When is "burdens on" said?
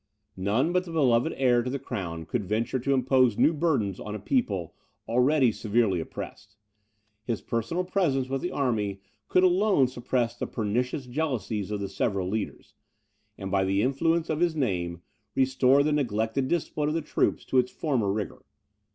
3.53-4.15